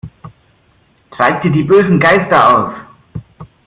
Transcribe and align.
Treibt 1.11 1.45
ihr 1.45 1.51
die 1.51 1.61
bösen 1.61 1.99
Geister 1.99 2.57
aus! 2.69 2.73